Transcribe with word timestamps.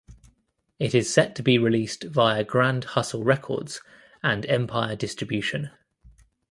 It 0.79 0.95
is 0.95 1.13
set 1.13 1.35
to 1.35 1.43
be 1.43 1.59
released 1.59 2.05
via 2.05 2.43
Grand 2.43 2.85
Hustle 2.97 3.23
Records 3.23 3.81
and 4.23 4.47
Empire 4.47 4.95
Distribution. 4.95 5.69